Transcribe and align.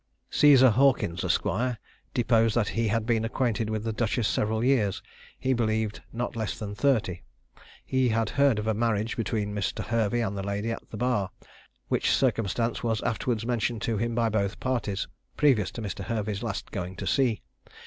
Cæsar 0.31 0.71
Hawkins, 0.71 1.23
Esq. 1.23 1.43
deposed 2.15 2.55
that 2.55 2.69
he 2.69 2.87
had 2.87 3.05
been 3.05 3.23
acquainted 3.23 3.69
with 3.69 3.83
the 3.83 3.93
duchess 3.93 4.27
several 4.27 4.63
years, 4.63 5.03
he 5.37 5.53
believed 5.53 6.01
not 6.11 6.35
less 6.35 6.57
than 6.57 6.73
thirty. 6.73 7.21
He 7.85 8.09
had 8.09 8.31
heard 8.31 8.57
of 8.57 8.65
a 8.65 8.73
marriage 8.73 9.15
between 9.15 9.53
Mr. 9.53 9.85
Hervey 9.85 10.21
and 10.21 10.35
the 10.35 10.41
lady 10.41 10.71
at 10.71 10.89
the 10.89 10.97
bar, 10.97 11.29
which 11.87 12.09
circumstance 12.11 12.81
was 12.83 13.03
afterwards 13.03 13.45
mentioned 13.45 13.83
to 13.83 13.97
him 13.97 14.15
by 14.15 14.29
both 14.29 14.59
parties, 14.59 15.07
previous 15.37 15.69
to 15.69 15.83
Mr. 15.83 16.05
Hervey's 16.05 16.41
last 16.41 16.71
going 16.71 16.95
to 16.95 17.05
sea. 17.05 17.43